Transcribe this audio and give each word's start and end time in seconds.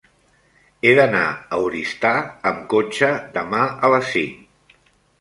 He 0.89 0.93
d'anar 0.99 1.21
a 1.33 1.59
Oristà 1.67 2.15
amb 2.53 2.65
cotxe 2.75 3.13
demà 3.39 3.65
a 3.89 3.97
les 3.97 4.15
cinc. 4.19 4.79